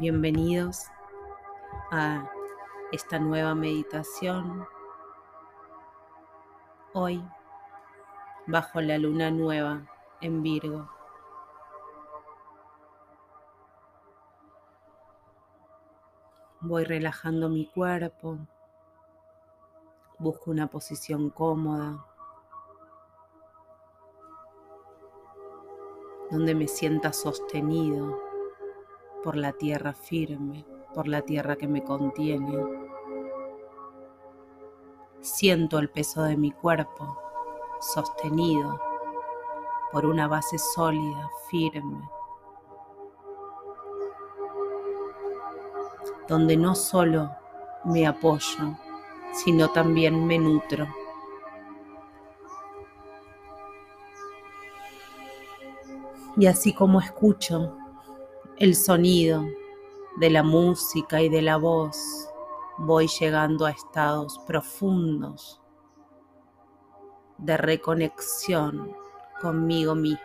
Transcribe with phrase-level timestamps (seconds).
[0.00, 0.86] Bienvenidos
[1.90, 2.30] a
[2.92, 4.64] esta nueva meditación.
[6.94, 7.20] Hoy,
[8.46, 9.88] bajo la luna nueva
[10.20, 10.88] en Virgo.
[16.60, 18.38] Voy relajando mi cuerpo.
[20.20, 22.06] Busco una posición cómoda.
[26.30, 28.27] Donde me sienta sostenido
[29.22, 30.64] por la tierra firme,
[30.94, 32.56] por la tierra que me contiene.
[35.20, 37.18] Siento el peso de mi cuerpo
[37.80, 38.80] sostenido
[39.92, 42.08] por una base sólida, firme,
[46.28, 47.30] donde no solo
[47.84, 48.76] me apoyo,
[49.32, 50.86] sino también me nutro.
[56.36, 57.77] Y así como escucho
[58.60, 59.46] el sonido
[60.18, 62.28] de la música y de la voz,
[62.78, 65.60] voy llegando a estados profundos
[67.38, 68.92] de reconexión
[69.40, 70.18] conmigo mismo.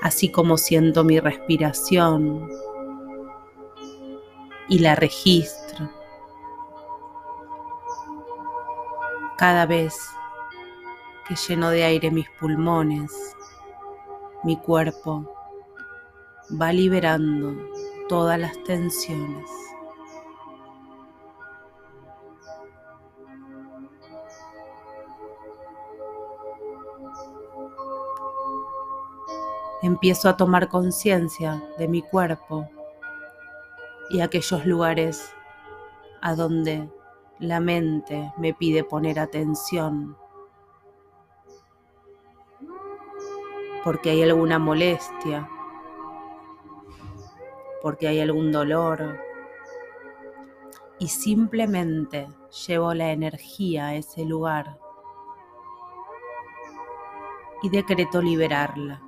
[0.00, 2.48] Así como siento mi respiración
[4.68, 5.63] y la registro
[9.44, 9.94] cada vez
[11.28, 13.12] que lleno de aire mis pulmones,
[14.42, 15.30] mi cuerpo
[16.58, 17.54] va liberando
[18.08, 19.44] todas las tensiones.
[29.82, 32.66] Empiezo a tomar conciencia de mi cuerpo
[34.08, 35.34] y aquellos lugares
[36.22, 36.88] a donde
[37.38, 40.16] la mente me pide poner atención
[43.84, 45.46] porque hay alguna molestia,
[47.82, 49.20] porque hay algún dolor
[50.98, 52.26] y simplemente
[52.66, 54.78] llevo la energía a ese lugar
[57.62, 59.02] y decreto liberarla.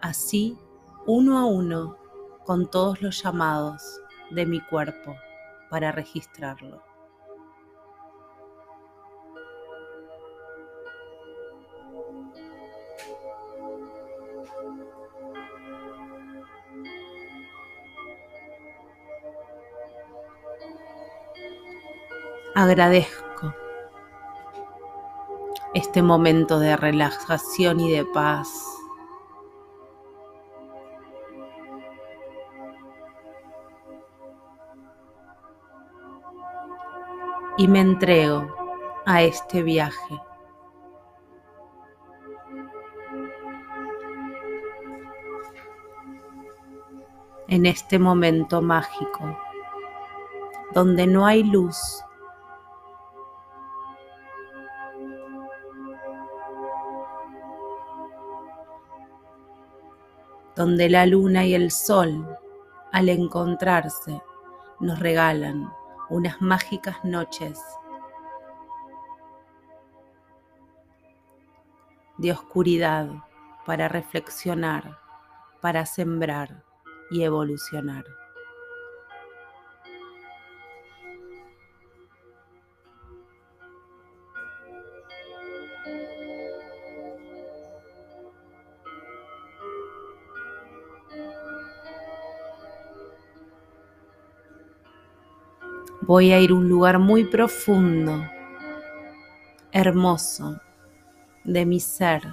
[0.00, 0.56] Así,
[1.06, 1.96] uno a uno,
[2.44, 4.00] con todos los llamados
[4.30, 5.16] de mi cuerpo
[5.68, 6.91] para registrarlo.
[22.62, 23.52] Agradezco
[25.74, 28.48] este momento de relajación y de paz.
[37.56, 38.46] y me entrego
[39.06, 40.20] a este viaje.
[47.48, 49.36] En este momento mágico,
[50.72, 52.02] donde no hay luz,
[60.56, 62.26] donde la luna y el sol,
[62.92, 64.20] al encontrarse,
[64.80, 65.72] nos regalan
[66.10, 67.58] unas mágicas noches
[72.18, 73.08] de oscuridad
[73.64, 74.98] para reflexionar,
[75.60, 76.64] para sembrar
[77.10, 78.04] y evolucionar.
[96.04, 98.24] Voy a ir a un lugar muy profundo,
[99.70, 100.60] hermoso,
[101.44, 102.24] de mi ser.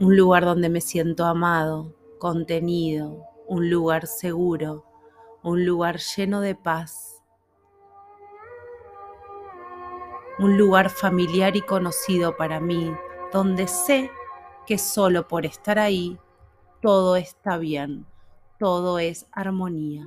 [0.00, 4.84] Un lugar donde me siento amado, contenido, un lugar seguro,
[5.44, 7.22] un lugar lleno de paz.
[10.40, 12.92] Un lugar familiar y conocido para mí,
[13.32, 14.10] donde sé
[14.66, 16.18] que solo por estar ahí
[16.80, 18.07] todo está bien
[18.58, 20.06] todo es armonía.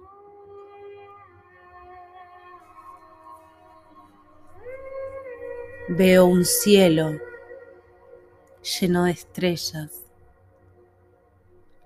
[5.87, 7.17] Veo un cielo
[8.79, 10.05] lleno de estrellas,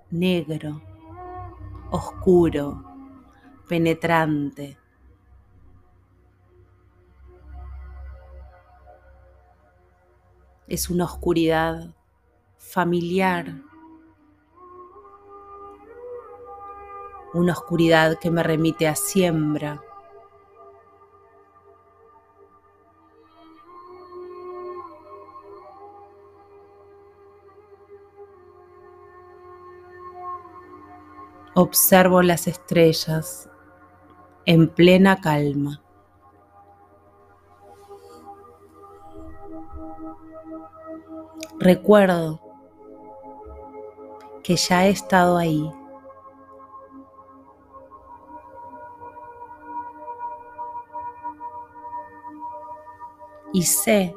[0.10, 0.82] negro,
[1.92, 2.84] oscuro,
[3.68, 4.78] penetrante.
[10.68, 11.94] Es una oscuridad
[12.58, 13.54] familiar
[17.36, 19.82] una oscuridad que me remite a siembra.
[31.54, 33.50] Observo las estrellas
[34.46, 35.82] en plena calma.
[41.60, 42.40] Recuerdo
[44.42, 45.70] que ya he estado ahí
[53.56, 54.14] Y sé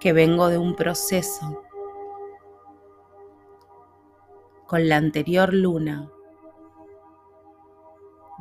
[0.00, 1.62] que vengo de un proceso.
[4.66, 6.10] Con la anterior luna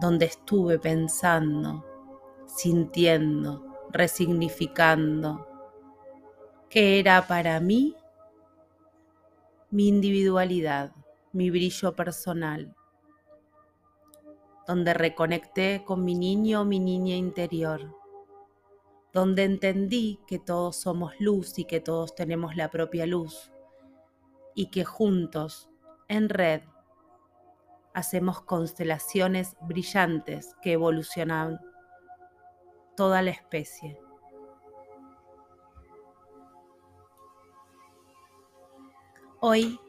[0.01, 1.85] donde estuve pensando,
[2.47, 5.47] sintiendo, resignificando
[6.67, 7.95] qué era para mí
[9.71, 10.91] mi individualidad,
[11.31, 12.75] mi brillo personal,
[14.67, 18.03] donde reconecté con mi niño o mi niña interior,
[19.15, 23.49] donde entendí que todos somos luz y que todos tenemos la propia luz
[24.53, 25.69] y que juntos,
[26.09, 26.63] en red,
[27.93, 31.61] hacemos constelaciones brillantes que evolucionan
[32.97, 33.97] toda la especie.
[39.39, 39.79] Hoy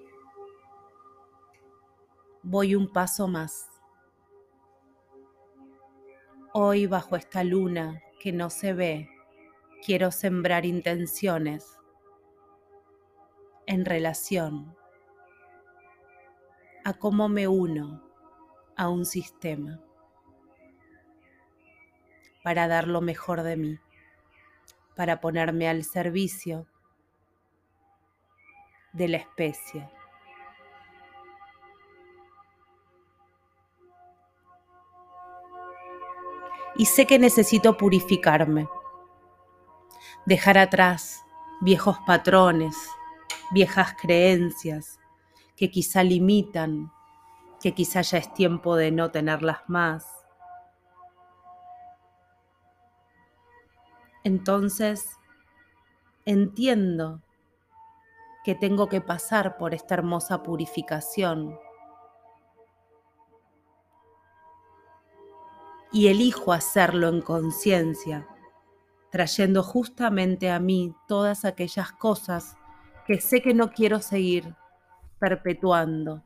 [2.44, 3.68] voy un paso más.
[6.54, 9.10] Hoy bajo esta luna que no se ve,
[9.84, 11.78] quiero sembrar intenciones
[13.66, 14.76] en relación
[16.84, 18.02] a cómo me uno
[18.76, 19.80] a un sistema
[22.44, 23.80] para dar lo mejor de mí,
[24.94, 26.68] para ponerme al servicio
[28.92, 29.90] de la especie.
[36.76, 38.68] Y sé que necesito purificarme,
[40.26, 41.24] dejar atrás
[41.60, 42.76] viejos patrones,
[43.52, 44.98] viejas creencias,
[45.56, 46.92] que quizá limitan,
[47.60, 50.06] que quizá ya es tiempo de no tenerlas más.
[54.24, 55.16] Entonces,
[56.24, 57.22] entiendo
[58.44, 61.58] que tengo que pasar por esta hermosa purificación.
[65.92, 68.26] Y elijo hacerlo en conciencia,
[69.16, 72.58] trayendo justamente a mí todas aquellas cosas
[73.06, 74.54] que sé que no quiero seguir
[75.18, 76.22] perpetuando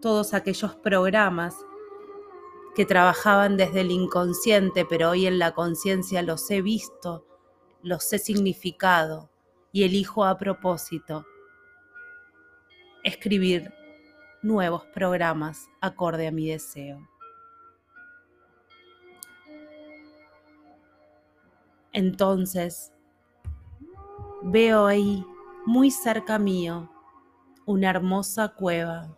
[0.00, 1.54] todos aquellos programas
[2.74, 7.26] que trabajaban desde el inconsciente, pero hoy en la conciencia los he visto,
[7.82, 9.28] los he significado
[9.70, 11.26] y elijo a propósito
[13.04, 13.70] escribir
[14.40, 17.06] nuevos programas acorde a mi deseo.
[21.92, 22.92] Entonces,
[24.42, 25.24] veo ahí,
[25.66, 26.90] muy cerca mío,
[27.66, 29.16] una hermosa cueva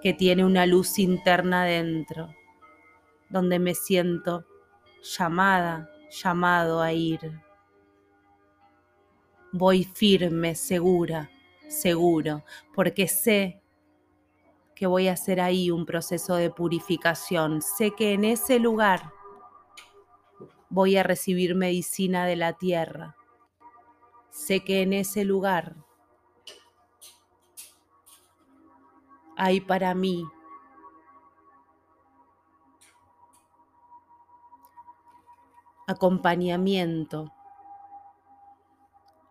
[0.00, 2.34] que tiene una luz interna dentro,
[3.28, 4.46] donde me siento
[5.02, 7.20] llamada, llamado a ir.
[9.52, 11.30] Voy firme, segura,
[11.68, 12.44] seguro,
[12.74, 13.60] porque sé
[14.74, 17.60] que voy a hacer ahí un proceso de purificación.
[17.60, 19.12] Sé que en ese lugar
[20.70, 23.16] voy a recibir medicina de la tierra
[24.30, 25.76] sé que en ese lugar
[29.36, 30.26] hay para mí
[35.88, 37.32] acompañamiento,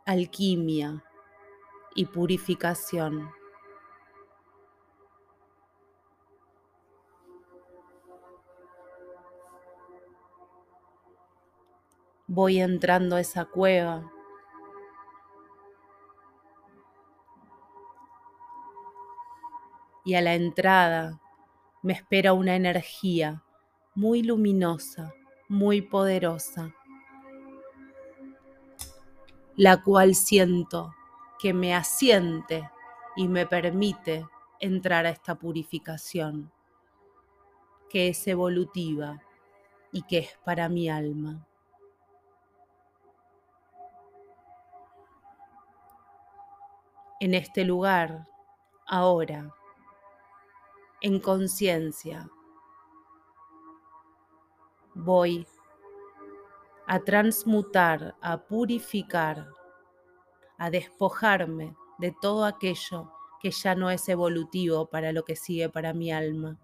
[0.06, 1.04] alquimia
[1.96, 3.30] y purificación.
[12.30, 14.12] Voy entrando a esa cueva
[20.04, 21.22] y a la entrada
[21.82, 23.46] me espera una energía
[23.96, 25.14] muy luminosa,
[25.48, 26.76] muy poderosa,
[29.56, 30.94] la cual siento
[31.40, 32.70] que me asiente
[33.16, 34.28] y me permite
[34.60, 36.52] entrar a esta purificación,
[37.90, 39.24] que es evolutiva
[39.94, 41.47] y que es para mi alma.
[47.20, 48.28] En este lugar,
[48.86, 49.52] ahora,
[51.02, 52.30] en conciencia.
[54.94, 55.48] Voy
[56.86, 59.48] a transmutar, a purificar,
[60.60, 65.94] a despojarme de todo aquello que ya no es evolutivo para lo que sigue para
[65.94, 66.60] mi alma.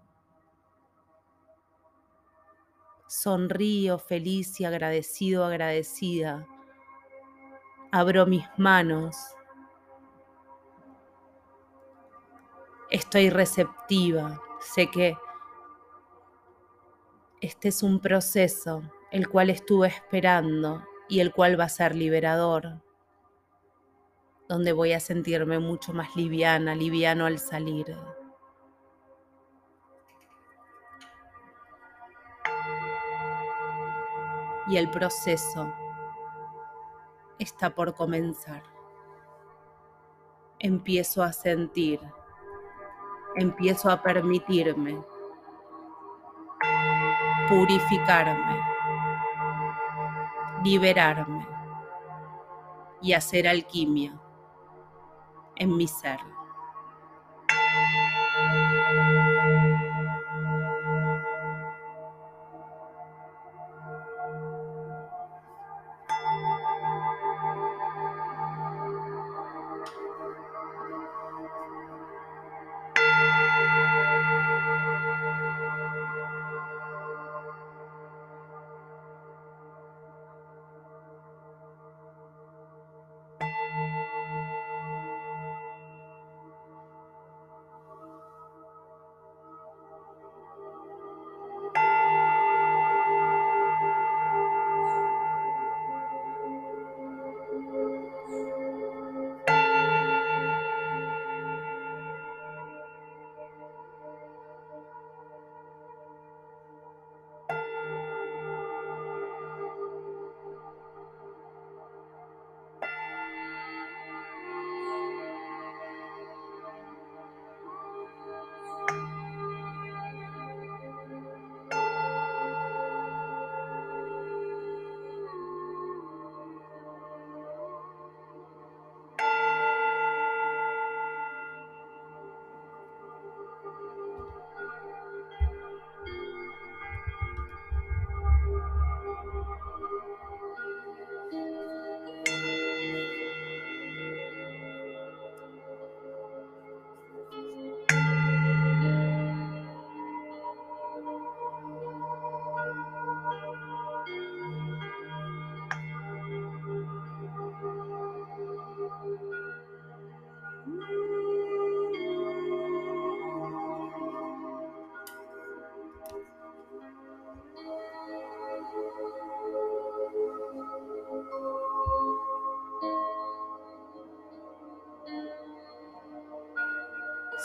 [3.08, 6.46] Sonrío feliz y agradecido, agradecida.
[7.90, 9.16] Abro mis manos
[12.94, 15.16] Estoy receptiva, sé que
[17.40, 22.84] este es un proceso el cual estuve esperando y el cual va a ser liberador,
[24.48, 27.96] donde voy a sentirme mucho más liviana, liviano al salir.
[34.68, 35.74] Y el proceso
[37.40, 38.62] está por comenzar.
[40.60, 41.98] Empiezo a sentir,
[43.36, 44.98] empiezo a permitirme
[47.48, 48.58] purificarme,
[50.62, 51.46] liberarme
[53.02, 54.18] y hacer alquimia
[55.56, 56.18] en mi ser.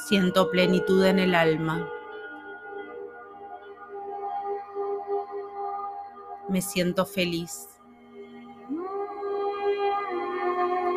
[0.10, 1.88] Siento plenitud en el alma.
[6.48, 7.68] Me siento feliz.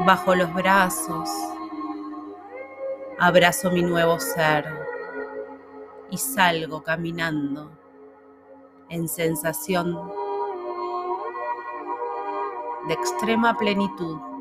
[0.07, 1.29] Bajo los brazos,
[3.19, 4.65] abrazo mi nuevo ser
[6.11, 7.71] y salgo caminando
[8.89, 10.11] en sensación
[12.89, 14.32] de extrema plenitud.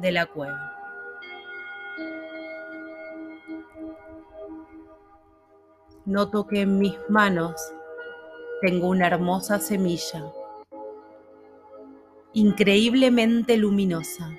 [0.00, 0.76] De la cueva.
[6.06, 7.60] Noto que en mis manos
[8.62, 10.32] tengo una hermosa semilla,
[12.32, 14.30] increíblemente luminosa.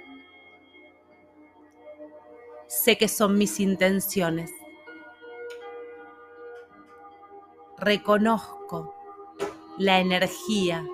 [2.68, 4.52] Sé que son mis intenciones.
[7.78, 8.96] Reconozco
[9.78, 10.86] la energía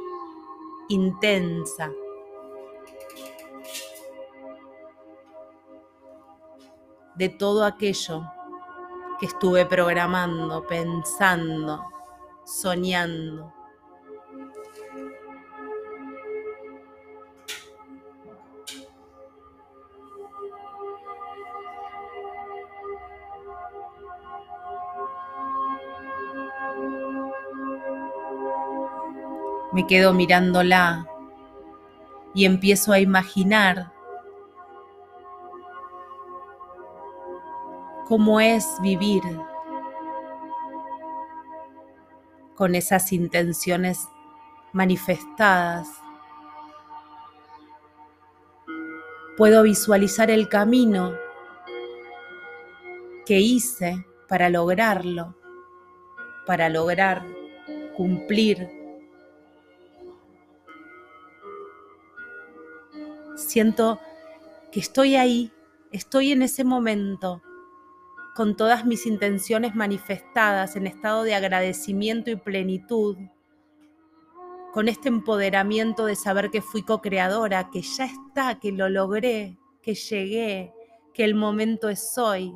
[0.89, 1.91] intensa
[7.17, 8.31] de todo aquello
[9.19, 11.83] que estuve programando, pensando,
[12.45, 13.51] soñando.
[29.73, 31.05] Me quedo mirándola
[32.33, 33.96] y empiezo a imaginar
[38.07, 39.21] cómo es vivir
[42.55, 44.07] con esas intenciones
[44.71, 45.89] manifestadas.
[49.35, 51.15] Puedo visualizar el camino
[53.25, 55.35] que hice para lograrlo,
[56.45, 57.25] para lograr
[57.95, 58.69] cumplir.
[63.35, 63.99] Siento
[64.71, 65.51] que estoy ahí,
[65.91, 67.41] estoy en ese momento
[68.37, 73.17] con todas mis intenciones manifestadas en estado de agradecimiento y plenitud,
[74.71, 79.95] con este empoderamiento de saber que fui co-creadora, que ya está, que lo logré, que
[79.95, 80.71] llegué,
[81.15, 82.53] que el momento es hoy.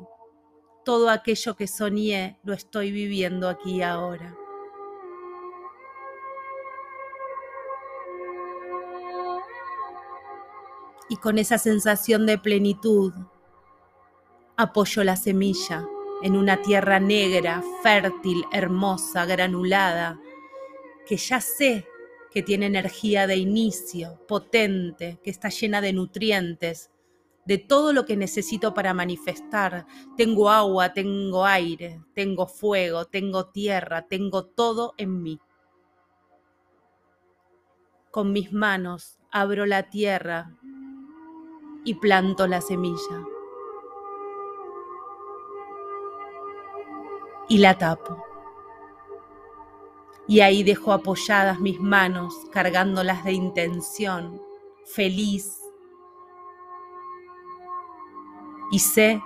[0.84, 4.36] Todo aquello que soñé lo estoy viviendo aquí y ahora.
[11.08, 13.12] Y con esa sensación de plenitud,
[14.56, 15.86] apoyo la semilla
[16.22, 20.20] en una tierra negra, fértil, hermosa, granulada,
[21.06, 21.86] que ya sé
[22.30, 26.90] que tiene energía de inicio, potente, que está llena de nutrientes,
[27.44, 29.86] de todo lo que necesito para manifestar.
[30.16, 35.40] Tengo agua, tengo aire, tengo fuego, tengo tierra, tengo todo en mí.
[38.10, 40.56] Con mis manos abro la tierra
[41.84, 43.31] y planto la semilla.
[47.52, 48.32] Y la tapo
[50.26, 54.40] y ahí dejo apoyadas mis manos, cargándolas de intención,
[54.86, 55.60] feliz.
[58.70, 59.22] Y sé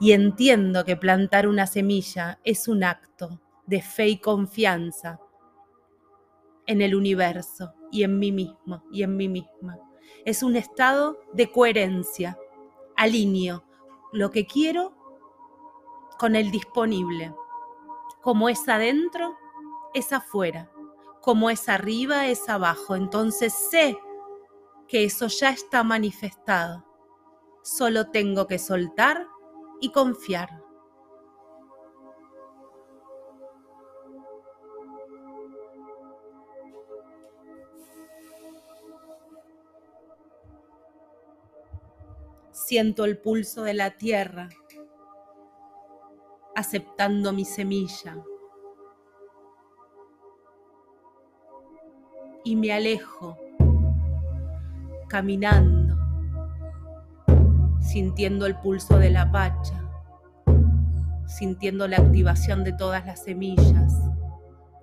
[0.00, 5.20] y entiendo que plantar una semilla es un acto de fe y confianza
[6.66, 9.78] en el universo y en mí mismo y en mí misma.
[10.24, 12.36] Es un estado de coherencia.
[12.96, 13.62] Alineo
[14.12, 14.97] lo que quiero
[16.18, 17.34] con el disponible.
[18.20, 19.36] Como es adentro,
[19.94, 20.70] es afuera,
[21.22, 22.96] como es arriba es abajo.
[22.96, 23.96] Entonces sé
[24.88, 26.84] que eso ya está manifestado.
[27.62, 29.26] Solo tengo que soltar
[29.80, 30.62] y confiar.
[42.50, 44.48] Siento el pulso de la tierra,
[46.58, 48.16] aceptando mi semilla.
[52.44, 53.36] y me alejo
[55.06, 55.96] caminando,
[57.78, 59.84] sintiendo el pulso de la pacha,
[61.26, 63.92] sintiendo la activación de todas las semillas,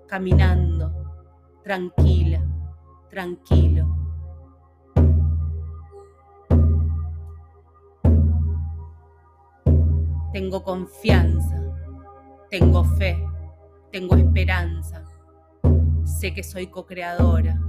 [0.07, 0.93] caminando,
[1.63, 2.45] tranquila,
[3.09, 3.97] tranquilo.
[10.31, 11.64] Tengo confianza,
[12.49, 13.17] tengo fe,
[13.91, 15.05] tengo esperanza
[16.05, 17.59] sé que soy co-creadora.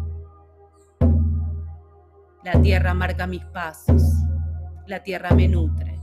[2.45, 4.03] La tierra marca mis pasos,
[4.87, 5.95] la tierra me nutre.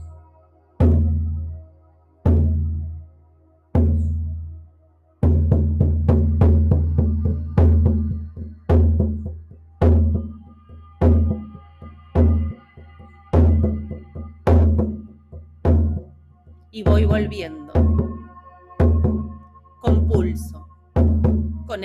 [16.70, 17.63] Y voy volviendo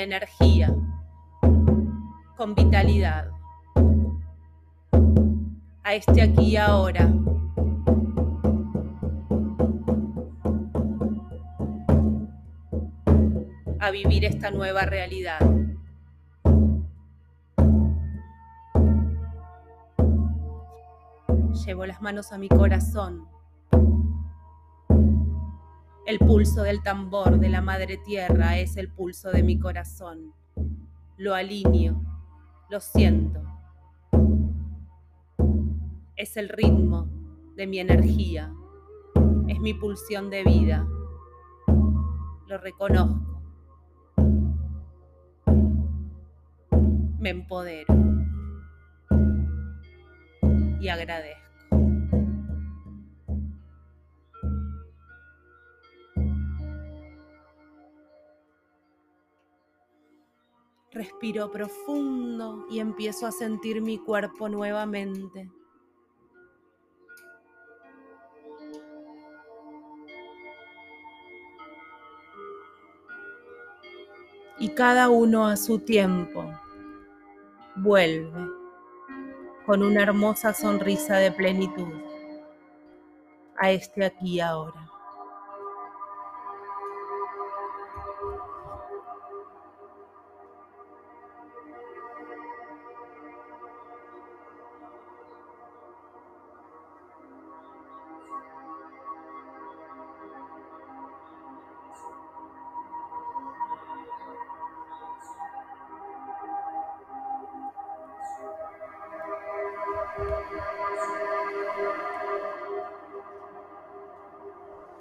[0.04, 0.76] energía,
[2.36, 3.30] con vitalidad.
[5.84, 7.12] A este aquí y ahora.
[13.80, 15.40] A vivir esta nueva realidad.
[21.66, 23.39] Llevo las manos a mi corazón
[26.10, 30.34] el pulso del tambor de la madre tierra es el pulso de mi corazón.
[31.18, 32.02] Lo alineo,
[32.68, 33.44] lo siento.
[36.16, 37.08] Es el ritmo
[37.56, 38.52] de mi energía,
[39.48, 40.88] es mi pulsión de vida.
[42.48, 43.44] Lo reconozco.
[47.20, 47.94] Me empodero
[50.82, 51.49] y agradezco.
[61.00, 65.50] Respiro profundo y empiezo a sentir mi cuerpo nuevamente.
[74.60, 76.44] Y cada uno a su tiempo
[77.78, 78.50] vuelve
[79.66, 81.94] con una hermosa sonrisa de plenitud
[83.56, 84.99] a este aquí y ahora.